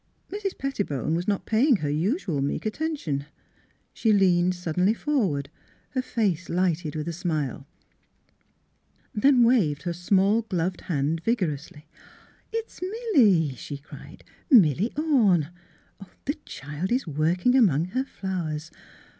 [0.31, 0.57] Mrs.
[0.57, 3.25] Pettibone was not paying her usual meek atten tion;
[3.93, 5.47] she leaned suddenly forward,
[5.91, 7.67] her face lighted with a smile;
[9.13, 11.85] then waved her small gloved hand vigorously.
[12.51, 15.49] ''It's Milly," she cried,''— Milly Orne.
[16.25, 18.71] The child is working among her flowers.